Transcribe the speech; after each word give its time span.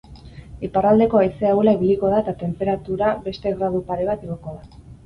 Iparraldeko 0.67 1.19
haize 1.19 1.47
ahula 1.51 1.75
ibiliko 1.79 2.11
da 2.17 2.23
eta 2.27 2.35
tenperatura 2.43 3.13
beste 3.31 3.57
gradu 3.61 3.87
pare 3.93 4.13
bat 4.15 4.27
igoko 4.31 4.61
da. 4.61 4.85